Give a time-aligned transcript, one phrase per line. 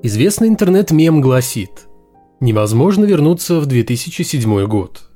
[0.00, 1.88] Известный интернет-мем гласит
[2.38, 5.10] «Невозможно вернуться в 2007 год».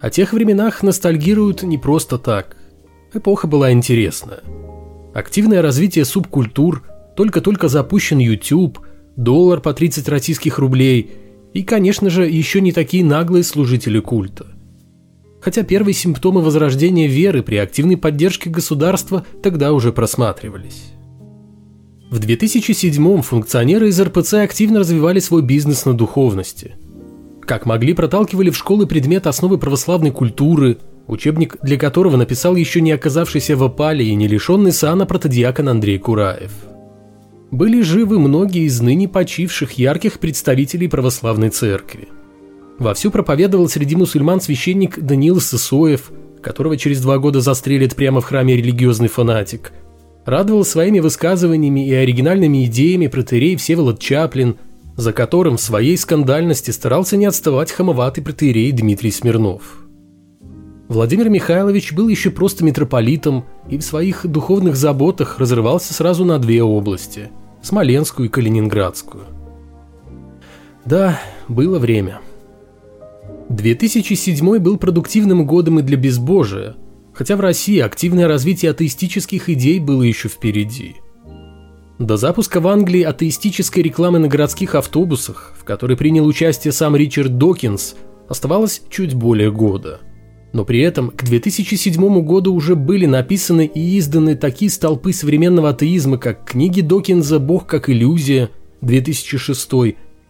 [0.00, 2.56] О тех временах ностальгируют не просто так.
[3.12, 4.40] Эпоха была интересная.
[5.12, 6.84] Активное развитие субкультур,
[7.16, 8.78] только-только запущен YouTube,
[9.14, 11.10] доллар по 30 российских рублей
[11.52, 14.46] и, конечно же, еще не такие наглые служители культа.
[15.42, 20.95] Хотя первые симптомы возрождения веры при активной поддержке государства тогда уже просматривались.
[22.08, 26.76] В 2007-м функционеры из РПЦ активно развивали свой бизнес на духовности.
[27.40, 32.92] Как могли, проталкивали в школы предмет основы православной культуры, учебник для которого написал еще не
[32.92, 36.52] оказавшийся в опале и не лишенный сана протодиакон Андрей Кураев.
[37.50, 42.08] Были живы многие из ныне почивших ярких представителей православной церкви.
[42.78, 48.54] Вовсю проповедовал среди мусульман священник Даниил Сысоев, которого через два года застрелит прямо в храме
[48.54, 49.72] религиозный фанатик–
[50.26, 54.56] радовал своими высказываниями и оригинальными идеями протерей Всеволод Чаплин,
[54.96, 59.84] за которым в своей скандальности старался не отставать хамоватый протерей Дмитрий Смирнов.
[60.88, 66.62] Владимир Михайлович был еще просто митрополитом и в своих духовных заботах разрывался сразу на две
[66.62, 67.30] области–
[67.62, 69.24] Смоленскую и Калининградскую.
[70.84, 72.20] Да, было время.
[73.48, 76.74] 2007 был продуктивным годом и для безбожия–
[77.16, 80.96] хотя в России активное развитие атеистических идей было еще впереди.
[81.98, 87.38] До запуска в Англии атеистической рекламы на городских автобусах, в которой принял участие сам Ричард
[87.38, 87.94] Докинс,
[88.28, 90.00] оставалось чуть более года.
[90.52, 96.18] Но при этом к 2007 году уже были написаны и изданы такие столпы современного атеизма,
[96.18, 98.50] как книги Докинза «Бог как иллюзия»
[98.82, 99.70] 2006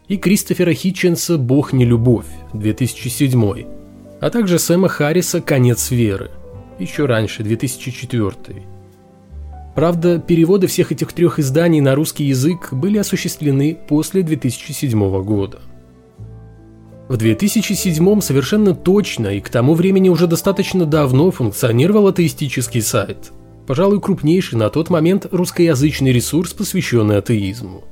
[0.06, 3.64] и Кристофера Хитченса «Бог не любовь» 2007,
[4.20, 6.30] а также Сэма Харриса «Конец веры»
[6.78, 8.62] еще раньше, 2004.
[9.74, 15.60] Правда, переводы всех этих трех изданий на русский язык были осуществлены после 2007 года.
[17.08, 23.32] В 2007 совершенно точно и к тому времени уже достаточно давно функционировал атеистический сайт,
[23.66, 27.84] пожалуй, крупнейший на тот момент русскоязычный ресурс, посвященный атеизму.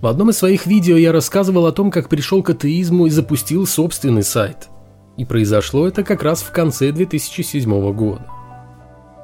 [0.00, 3.66] В одном из своих видео я рассказывал о том, как пришел к атеизму и запустил
[3.66, 4.68] собственный сайт–
[5.18, 8.24] и произошло это как раз в конце 2007 года.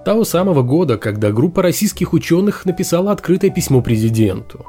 [0.05, 4.67] Того самого года, когда группа российских ученых написала открытое письмо президенту.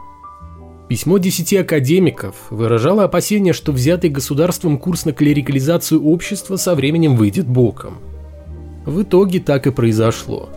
[0.88, 7.48] Письмо десяти академиков выражало опасение, что взятый государством курс на клерикализацию общества со временем выйдет
[7.48, 7.98] боком.
[8.86, 10.50] В итоге так и произошло.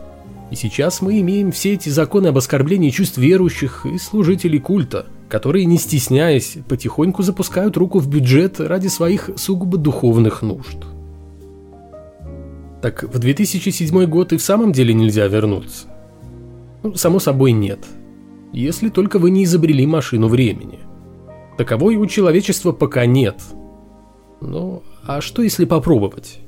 [0.50, 5.66] И сейчас мы имеем все эти законы об оскорблении чувств верующих и служителей культа– которые,
[5.66, 10.78] не стесняясь, потихоньку запускают руку в бюджет ради своих сугубо духовных нужд.
[12.80, 15.86] Так в 2007 год и в самом деле нельзя вернуться?
[16.82, 17.80] Ну, само собой нет.
[18.52, 20.78] Если только вы не изобрели машину времени.
[21.58, 23.36] Таковой у человечества пока нет.
[24.40, 26.38] Ну, а что если попробовать?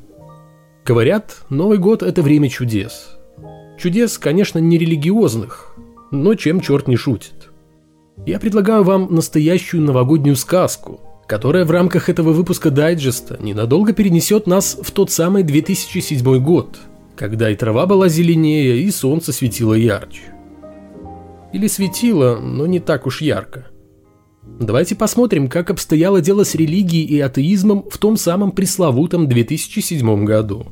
[0.84, 3.18] Говорят, Новый год– это время чудес.
[3.76, 5.76] Чудес, конечно, не религиозных,
[6.10, 7.49] но чем черт не шутит.
[8.26, 14.76] Я предлагаю вам настоящую новогоднюю сказку, которая в рамках этого выпуска дайджеста ненадолго перенесет нас
[14.80, 16.78] в тот самый 2007 год,
[17.16, 20.34] когда и трава была зеленее, и солнце светило ярче.
[21.52, 23.66] Или светило, но не так уж ярко.
[24.58, 30.66] Давайте посмотрим, как обстояло дело с религией и атеизмом в том самом пресловутом 2007 году.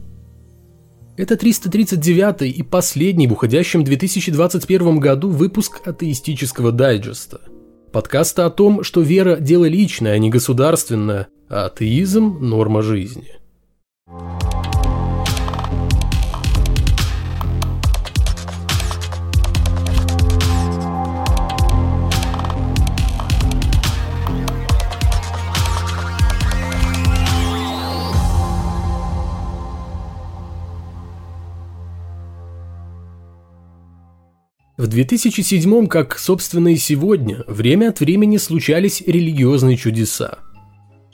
[1.18, 7.40] Это 339 и последний в уходящем 2021 году выпуск атеистического дайджеста.
[7.92, 13.32] Подкаста о том, что вера– дело личное, а не государственное, а атеизм– норма жизни.
[34.78, 40.38] В 2007, как, собственно, и сегодня, время от времени случались религиозные чудеса.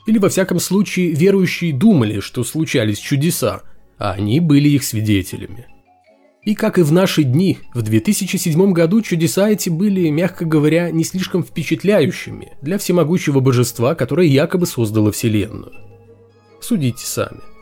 [0.06, 3.62] Или, во всяком случае, верующие думали, что случались чудеса,
[3.96, 5.66] а они были их свидетелями.
[6.44, 11.02] И как и в наши дни, в 2007 году чудеса эти были, мягко говоря, не
[11.02, 15.72] слишком впечатляющими для всемогущего божества, которое якобы создало Вселенную.
[16.60, 17.53] Судите сами.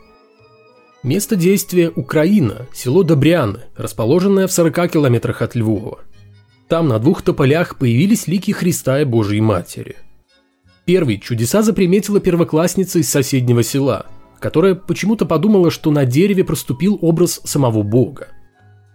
[1.03, 5.99] Место действия– Украина, село Добряны, расположенное в 40 километрах от Львова.
[6.69, 9.97] Там на двух тополях появились лики Христа и Божьей Матери.
[10.85, 14.05] Первый чудеса заприметила первоклассница из соседнего села,
[14.39, 18.29] которая почему-то подумала, что на дереве проступил образ самого Бога.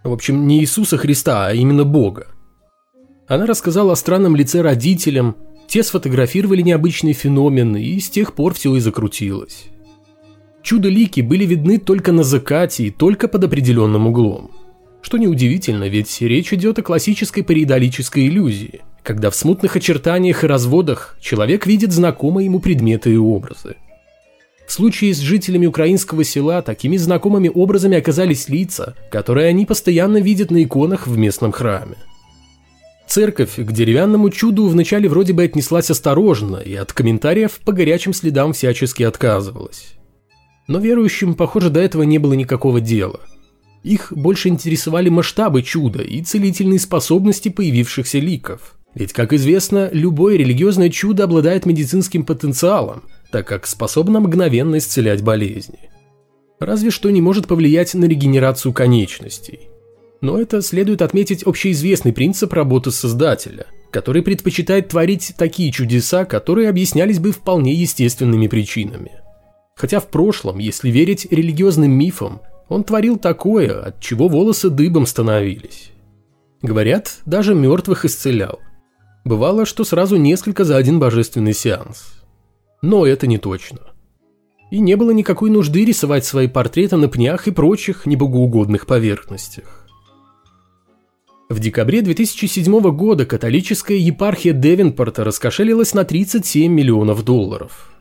[0.03, 2.29] В общем, не Иисуса Христа, а именно Бога.
[3.27, 8.75] Она рассказала о странном лице родителям, те сфотографировали необычный феномен, и с тех пор все
[8.77, 9.67] и закрутилось.
[10.69, 14.51] Чудо-лики были видны только на закате и только под определенным углом.
[15.01, 21.17] Что неудивительно, ведь речь идет о классической паридолической иллюзии, когда в смутных очертаниях и разводах
[21.23, 23.77] человек видит знакомые ему предметы и образы.
[24.67, 30.51] В случае с жителями украинского села такими знакомыми образами оказались лица, которые они постоянно видят
[30.51, 31.97] на иконах в местном храме.
[33.07, 38.53] Церковь к деревянному чуду вначале вроде бы отнеслась осторожно и от комментариев по горячим следам
[38.53, 39.98] всячески отказывалась.
[40.69, 43.21] Но верующим, похоже, до этого не было никакого дела.
[43.83, 48.77] Их больше интересовали масштабы чуда и целительные способности появившихся ликов.
[48.95, 55.91] Ведь, как известно, любое религиозное чудо обладает медицинским потенциалом, так как способно мгновенно исцелять болезни.
[56.61, 59.61] Разве что не может повлиять на регенерацию конечностей.
[60.21, 67.21] Но это следует отметить общеизвестный принцип работы создателя, который предпочитает творить такие чудеса, которые объяснялись
[67.21, 69.13] бы вполне естественными причинами.
[69.79, 75.93] Хотя в прошлом, если верить религиозным мифам, он творил такое, от чего волосы дыбом становились.
[76.63, 78.59] Говорят, даже мертвых исцелял.
[79.25, 82.25] Бывало, что сразу несколько за один божественный сеанс.
[82.83, 83.79] Но это не точно.
[84.73, 89.87] И не было никакой нужды рисовать свои портреты на пнях и прочих небогоугодных поверхностях.
[91.49, 97.98] В декабре 2007 года католическая епархия Девенпорта раскошелилась на 37 миллионов долларов.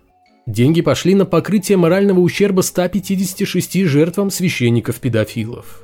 [0.48, 5.84] Деньги пошли на покрытие морального ущерба 156 жертвам священников-педофилов.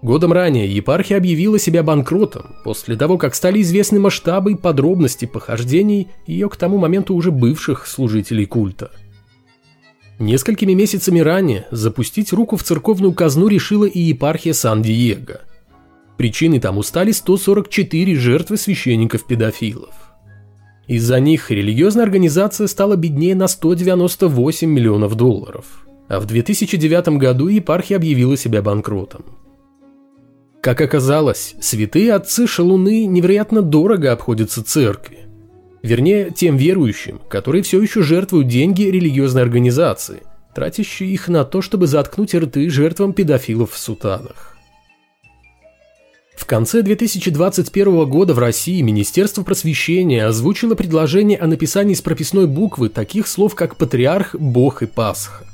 [0.00, 6.08] Годом ранее епархия объявила себя банкротом, после того, как стали известны масштабы и подробности похождений
[6.26, 8.92] ее к тому моменту уже бывших служителей культа.
[10.18, 15.42] Несколькими месяцами ранее запустить руку в церковную казну решила и епархия Сан-Диего.
[16.16, 20.05] Причиной тому стали 144 жертвы священников-педофилов.
[20.86, 27.96] Из-за них религиозная организация стала беднее на 198 миллионов долларов, а в 2009 году епархия
[27.96, 29.24] объявила себя банкротом.
[30.62, 35.18] Как оказалось, святые отцы шалуны невероятно дорого обходятся церкви.
[35.82, 40.22] Вернее, тем верующим, которые все еще жертвуют деньги религиозной организации,
[40.54, 44.55] тратящие их на то, чтобы заткнуть рты жертвам педофилов в сутанах.
[46.36, 52.90] В конце 2021 года в России Министерство просвещения озвучило предложение о написании с прописной буквы
[52.90, 55.46] таких слов, как «патриарх», «бог» и «пасха».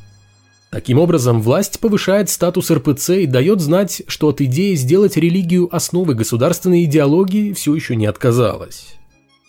[0.70, 6.16] Таким образом, власть повышает статус РПЦ и дает знать, что от идеи сделать религию основой
[6.16, 8.96] государственной идеологии все еще не отказалась.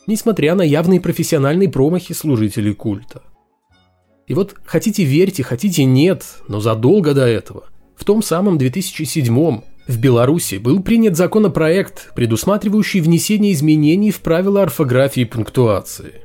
[0.05, 3.23] Несмотря на явные профессиональные промахи служителей культа.
[4.27, 9.99] И вот хотите верьте, хотите нет, но задолго до этого, в том самом 2007 в
[9.99, 16.21] Беларуси был принят законопроект, предусматривающий внесение изменений в правила орфографии и пунктуации.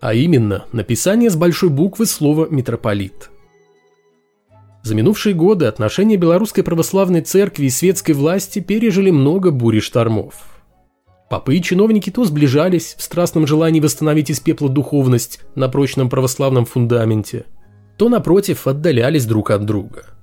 [0.00, 3.30] А именно, написание с большой буквы слова «митрополит».
[4.84, 10.34] За минувшие годы отношения Белорусской Православной Церкви и светской власти пережили много бурь и штормов.
[11.30, 16.66] Попы и чиновники то сближались в страстном желании восстановить из пепла духовность на прочном православном
[16.66, 17.46] фундаменте,
[17.96, 20.04] то, напротив, отдалялись друг от друга–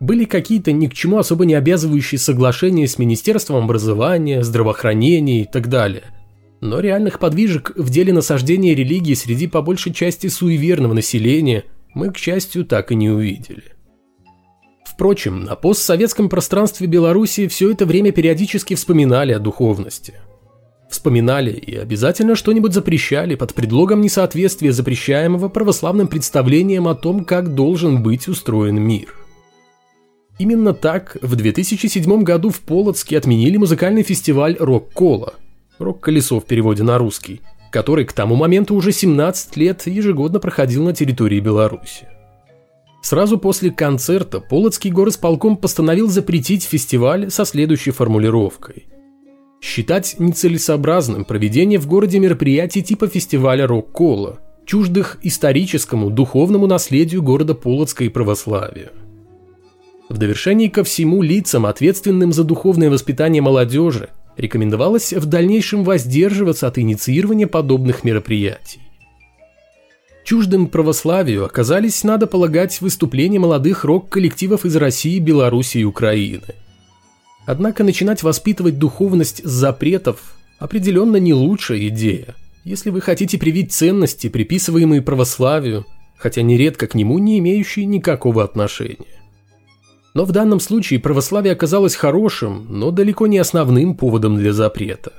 [0.00, 5.68] были какие-то ни к чему особо не обязывающие соглашения с Министерством образования, здравоохранения и так
[5.68, 6.04] далее.
[6.62, 11.64] Но реальных подвижек в деле насаждения религии среди по большей части суеверного населения
[11.94, 13.74] мы, к счастью, так и не увидели.
[14.84, 20.14] Впрочем, на постсоветском пространстве Беларуси все это время периодически вспоминали о духовности.
[20.90, 28.02] Вспоминали и обязательно что-нибудь запрещали под предлогом несоответствия запрещаемого православным представлениям о том, как должен
[28.02, 29.19] быть устроен мир.
[30.40, 35.34] Именно так в 2007 году в Полоцке отменили музыкальный фестиваль «Рок-кола»
[35.78, 40.94] «Рок-колесо» в переводе на русский, который к тому моменту уже 17 лет ежегодно проходил на
[40.94, 42.08] территории Беларуси.
[43.02, 48.86] Сразу после концерта Полоцкий горосполком постановил запретить фестиваль со следующей формулировкой.
[49.60, 58.04] Считать нецелесообразным проведение в городе мероприятий типа фестиваля «Рок-кола», чуждых историческому, духовному наследию города Полоцка
[58.04, 58.90] и православия.
[60.10, 66.78] В довершении ко всему лицам, ответственным за духовное воспитание молодежи, рекомендовалось в дальнейшем воздерживаться от
[66.78, 68.80] инициирования подобных мероприятий.
[70.24, 76.56] Чуждым православию оказались, надо полагать, выступления молодых рок-коллективов из России, Беларуси и Украины.
[77.46, 84.28] Однако начинать воспитывать духовность с запретов определенно не лучшая идея, если вы хотите привить ценности,
[84.28, 85.86] приписываемые православию,
[86.16, 89.19] хотя нередко к нему не имеющие никакого отношения.
[90.14, 95.12] Но в данном случае православие оказалось хорошим, но далеко не основным поводом для запрета.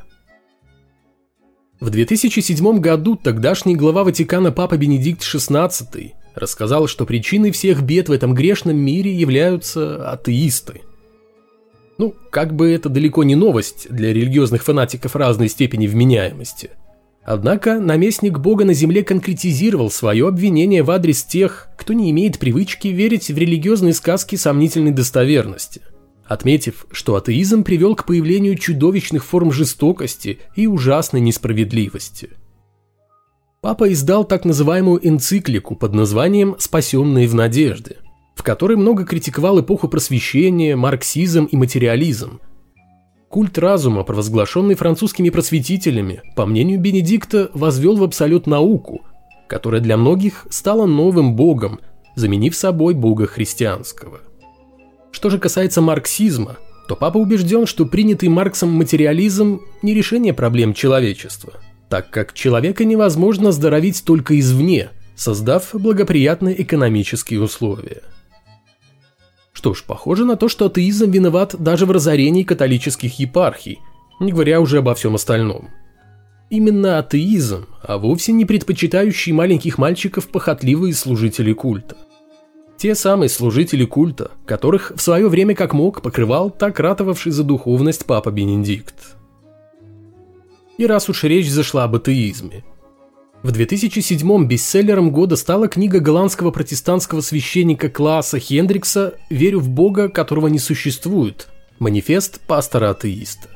[1.80, 8.12] В 2007 году тогдашний глава Ватикана Папа Бенедикт XVI рассказал, что причиной всех бед в
[8.12, 10.82] этом грешном мире являются атеисты.
[11.98, 16.72] Ну, как бы это далеко не новость для религиозных фанатиков разной степени вменяемости.
[17.24, 22.88] Однако наместник Бога на земле конкретизировал свое обвинение в адрес тех, кто не имеет привычки
[22.88, 25.82] верить в религиозные сказки сомнительной достоверности
[26.32, 32.30] отметив, что атеизм привел к появлению чудовищных форм жестокости и ужасной несправедливости.
[33.62, 37.98] Папа издал так называемую энциклику под названием «Спасенные в надежде»,
[38.36, 42.40] в которой много критиковал эпоху просвещения, марксизм и материализм.
[43.32, 49.06] Культ разума, провозглашенный французскими просветителями, по мнению Бенедикта, возвел в абсолют науку,
[49.48, 51.80] которая для многих стала новым богом,
[52.16, 54.20] заменив собой бога христианского.
[55.12, 56.58] Что же касается марксизма,
[56.90, 61.54] то папа убежден, что принятый Марксом материализм не решение проблем человечества,
[61.88, 68.02] так как человека невозможно здоровить только извне, создав благоприятные экономические условия.
[69.62, 73.80] Что ж, похоже на то, что атеизм виноват даже в разорении католических епархий,
[74.20, 75.70] не говоря уже обо всем остальном.
[76.50, 81.96] Именно атеизм, а вовсе не предпочитающий маленьких мальчиков похотливые служители культа–
[82.78, 88.08] те самые служители культа, которых в свое время как мог покрывал так ратовавший за духовность
[88.08, 89.16] папа Бенедикт.
[90.80, 92.64] И раз уж речь зашла об атеизме.
[93.44, 100.46] В 2007-м бестселлером года стала книга голландского протестантского священника Класса Хендрикса «Верю в Бога, которого
[100.46, 101.48] не существует.
[101.80, 103.50] Манифест пастора-атеиста».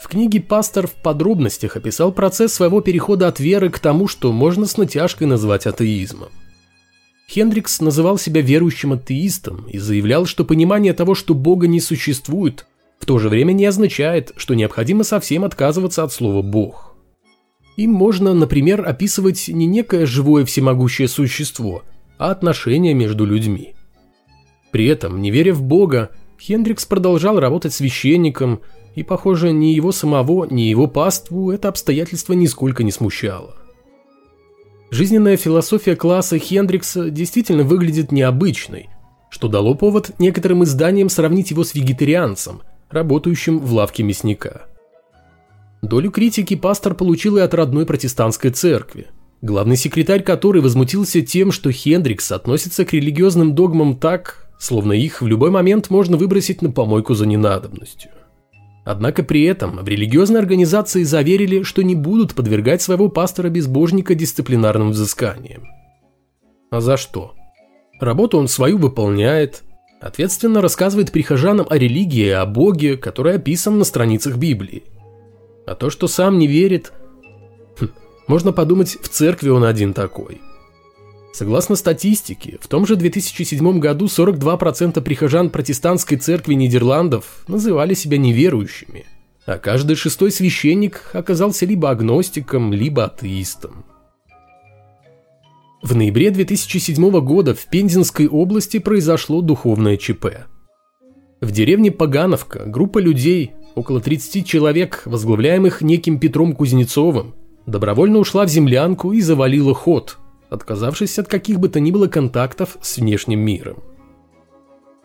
[0.00, 4.64] В книге пастор в подробностях описал процесс своего перехода от веры к тому, что можно
[4.64, 6.28] с натяжкой назвать атеизмом.
[7.28, 12.64] Хендрикс называл себя верующим атеистом и заявлял, что понимание того, что Бога не существует,
[13.00, 16.88] в то же время не означает, что необходимо совсем отказываться от слова «Бог».
[17.78, 21.84] Им можно, например, описывать не некое живое всемогущее существо,
[22.18, 23.76] а отношения между людьми.
[24.72, 28.62] При этом, не веря в Бога, Хендрикс продолжал работать священником,
[28.96, 33.54] и, похоже, ни его самого, ни его паству это обстоятельство нисколько не смущало.
[34.90, 38.88] Жизненная философия класса Хендрикса действительно выглядит необычной,
[39.30, 44.66] что дало повод некоторым изданиям сравнить его с вегетарианцем, работающим в лавке мясника.
[45.82, 49.08] Долю критики пастор получил и от родной протестантской церкви,
[49.42, 55.26] главный секретарь которой возмутился тем, что Хендрикс относится к религиозным догмам так, словно их в
[55.26, 58.10] любой момент можно выбросить на помойку за ненадобностью.
[58.84, 65.68] Однако при этом в религиозной организации заверили, что не будут подвергать своего пастора-безбожника дисциплинарным взысканиям.
[66.70, 67.34] А за что?
[68.00, 69.62] Работу он свою выполняет,
[70.00, 74.84] ответственно рассказывает прихожанам о религии и о Боге, который описан на страницах Библии.
[75.68, 76.92] А то, что сам не верит,
[77.78, 77.88] хм,
[78.26, 80.40] можно подумать, в церкви он один такой–
[81.38, 89.04] Согласно статистике, в том же 2007 году 42% прихожан протестантской церкви Нидерландов называли себя неверующими,
[89.46, 93.84] а каждый шестой священник оказался либо агностиком, либо атеистом.
[95.80, 100.46] В ноябре 2007 года в Пензенской области произошло духовное ЧП.
[101.40, 107.34] В деревне Пагановка группа людей, около 30 человек, возглавляемых неким Петром Кузнецовым,
[107.66, 110.18] добровольно ушла в землянку и завалила ход–
[110.50, 113.82] отказавшись от каких бы то ни было контактов с внешним миром.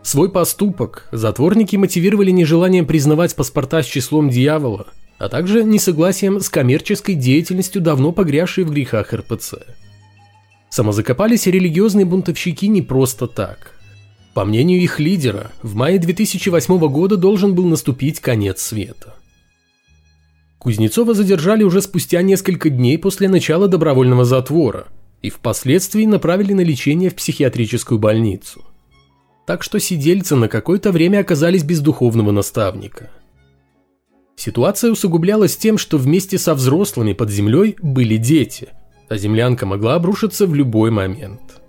[0.02, 7.16] Свой поступок затворники мотивировали нежеланием признавать паспорта с числом дьявола, а также несогласием с коммерческой
[7.16, 9.56] деятельностью давно погрязшей в грехах РПЦ.
[10.70, 13.80] Самозакопались религиозные бунтовщики не просто так.
[14.34, 19.16] По мнению их лидера, в мае 2008 года должен был наступить конец света.
[20.58, 24.88] Кузнецова задержали уже спустя несколько дней после начала добровольного затвора–
[25.24, 28.62] и впоследствии направили на лечение в психиатрическую больницу.
[29.48, 33.10] Так что сидельцы на какое-то время оказались без духовного наставника.
[34.36, 38.70] Ситуация усугублялась тем, что вместе со взрослыми под землей были дети,
[39.10, 41.62] а землянка могла обрушиться в любой момент.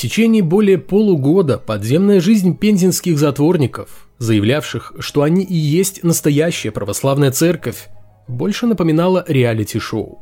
[0.00, 7.88] Течение более полугода подземная жизнь пензенских затворников, заявлявших, что они и есть настоящая православная церковь,
[8.26, 10.18] больше напоминала реалити-шоу.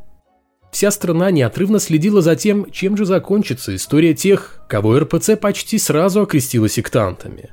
[0.73, 6.23] Вся страна неотрывно следила за тем, чем же закончится история тех, кого РПЦ почти сразу
[6.23, 7.51] окрестила сектантами.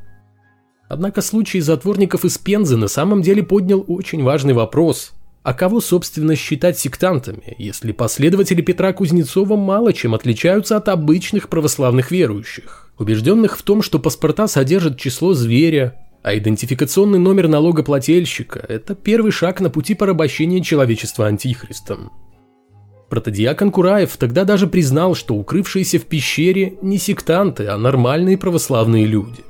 [0.90, 5.14] Однако случай затворников из Пензы на самом деле поднял очень важный вопрос–
[5.46, 12.10] а кого, собственно, считать сектантами, если последователи Петра Кузнецова мало чем отличаются от обычных православных
[12.10, 19.32] верующих, убежденных в том, что паспорта содержат число зверя, а идентификационный номер налогоплательщика– это первый
[19.32, 22.12] шаг на пути порабощения человечества антихристом.
[23.12, 29.44] Протодиакон Кураев тогда даже признал, что укрывшиеся в пещере не сектанты, а нормальные православные люди.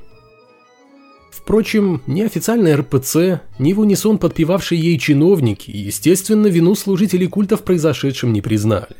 [1.36, 7.62] Впрочем, ни официальная РПЦ, ни в унисон подпевавшие ей чиновники, естественно, вину служителей культа в
[7.62, 8.96] произошедшем не признали.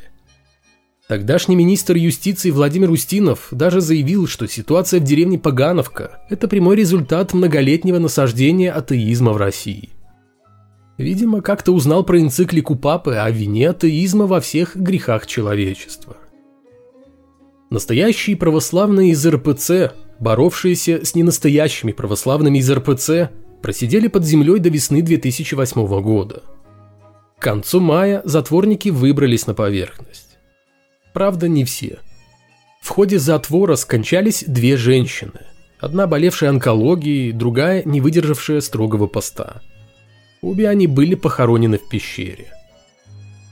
[1.07, 7.33] Тогдашний министр юстиции Владимир Устинов даже заявил, что ситуация в деревне Пагановка– это прямой результат
[7.33, 9.89] многолетнего насаждения атеизма в России.
[10.97, 16.17] Видимо, как-то узнал про энциклику Папы о вине атеизма во всех грехах человечества.
[17.69, 23.29] Настоящие православные из РПЦ, боровшиеся с ненастоящими православными из РПЦ,
[23.61, 26.43] просидели под землей до весны 2008 года.
[27.37, 30.37] К концу мая затворники выбрались на поверхность.
[31.13, 31.99] Правда, не все.
[32.81, 35.41] В ходе затвора скончались две женщины.
[35.79, 39.61] Одна болевшая онкологией, другая не выдержавшая строгого поста.
[40.41, 42.47] Обе они были похоронены в пещере.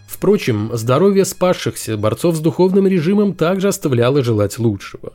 [0.08, 5.14] Впрочем, здоровье спасшихся борцов с духовным режимом также оставляло желать лучшего.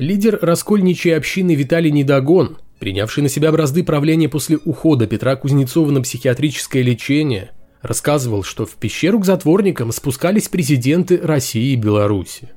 [0.00, 6.00] Лидер раскольничьей общины Виталий Недогон, принявший на себя бразды правления после ухода Петра Кузнецова на
[6.00, 7.50] психиатрическое лечение,
[7.82, 12.48] рассказывал, что в пещеру к затворникам спускались президенты России и Беларуси.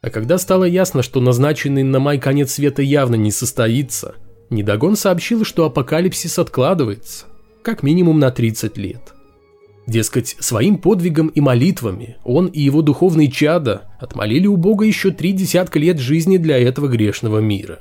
[0.00, 4.14] А когда стало ясно, что назначенный на май конец света явно не состоится,
[4.48, 7.26] Недогон сообщил, что апокалипсис откладывается,
[7.62, 9.12] как минимум на 30 лет.
[9.86, 15.32] Дескать, своим подвигом и молитвами он и его духовные чада отмолили у Бога еще три
[15.32, 17.80] десятка лет жизни для этого грешного мира.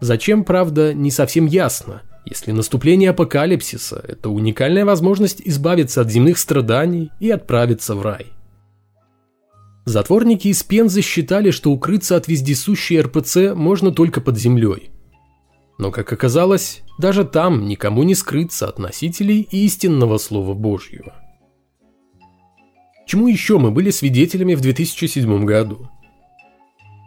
[0.00, 7.10] Зачем, правда, не совсем ясно, если наступление апокалипсиса– это уникальная возможность избавиться от земных страданий
[7.20, 8.26] и отправиться в рай.
[9.86, 14.90] Затворники из Пензы считали, что укрыться от вездесущей РПЦ можно только под землей.
[15.78, 21.14] Но, как оказалось, даже там никому не скрыться от носителей истинного Слова Божьего.
[23.06, 25.88] Чему еще мы были свидетелями в 2007 году?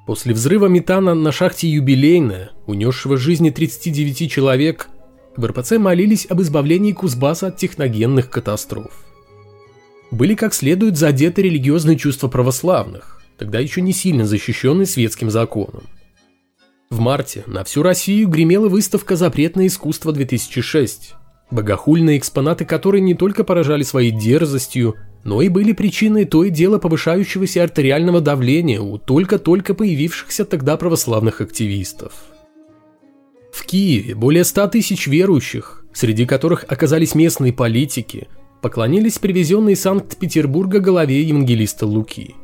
[0.07, 4.89] После взрыва метана на шахте «Юбилейная», унесшего жизни 39 человек,
[5.35, 9.05] в РПЦ молились об избавлении Кузбасса от техногенных катастроф.
[10.09, 15.83] Были как следует задеты религиозные чувства православных, тогда еще не сильно защищенные светским законом.
[16.91, 21.13] В марте на всю Россию гремела выставка «Запретное искусство 2006»,
[21.49, 26.79] богохульные экспонаты которой не только поражали своей дерзостью, но и были причиной то и дело
[26.79, 32.11] повышающегося артериального давления у только-только появившихся тогда православных активистов.
[33.53, 38.27] В Киеве более 100 тысяч верующих, среди которых оказались местные политики,
[38.61, 42.35] поклонились привезенной из Санкт-Петербурга голове евангелиста Луки.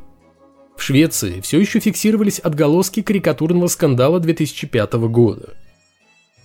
[0.78, 5.54] В Швеции все еще фиксировались отголоски карикатурного скандала 2005 года.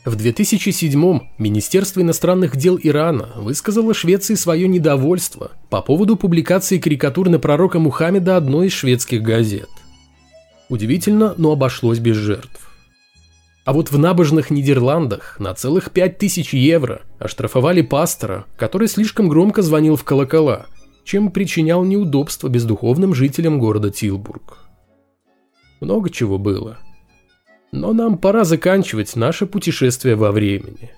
[0.06, 7.38] В 2007-м Министерство иностранных дел Ирана высказало Швеции свое недовольство по поводу публикации карикатур на
[7.38, 9.70] пророка Мухаммеда одной из шведских газет.
[10.68, 12.72] Удивительно, но обошлось без жертв.
[13.66, 19.96] А вот в набожных Нидерландах на целых 5000 евро оштрафовали пастора, который слишком громко звонил
[19.96, 20.66] в колокола,
[21.04, 24.60] чем причинял неудобства бездуховным жителям города Тилбург.
[25.82, 26.80] Много чего было.
[27.72, 30.92] Но нам пора заканчивать наше путешествие во времени.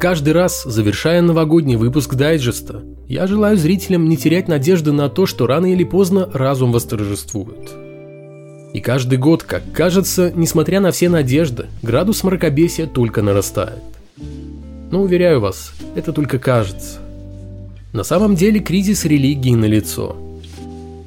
[0.00, 5.48] Каждый раз, завершая новогодний выпуск дайджеста, я желаю зрителям не терять надежды на то, что
[5.48, 7.87] рано или поздно разум восторжествует.
[8.72, 13.82] И каждый год, как кажется, несмотря на все надежды, градус мракобесия только нарастает.
[14.90, 16.98] Но уверяю вас, это только кажется.
[17.92, 20.16] На самом деле кризис религии налицо.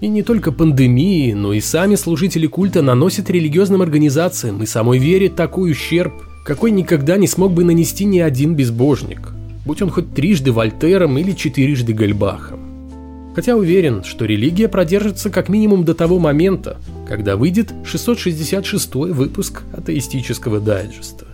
[0.02, 5.30] И не только пандемии, но и сами служители культа наносят религиозным организациям и самой вере
[5.30, 9.30] такой ущерб– какой никогда не смог бы нанести ни один безбожник,
[9.65, 12.60] будь он хоть трижды Вольтером или четырежды Гальбахом.
[13.36, 16.78] Хотя уверен, что религия продержится как минимум до того момента,
[17.12, 21.28] когда выйдет 666 выпуск атеистического дайджеста.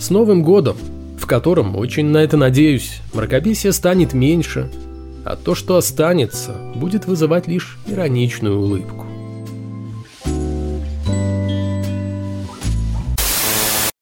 [0.00, 0.76] С Новым годом,
[1.16, 4.68] в котором, очень на это надеюсь, мракобесие станет меньше,
[5.24, 9.06] а то, что останется, будет вызывать лишь ироничную улыбку.